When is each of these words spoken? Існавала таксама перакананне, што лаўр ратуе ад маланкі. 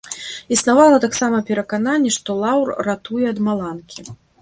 Існавала 0.55 0.97
таксама 1.03 1.37
перакананне, 1.51 2.15
што 2.19 2.29
лаўр 2.43 2.67
ратуе 2.91 3.25
ад 3.37 3.47
маланкі. 3.51 4.01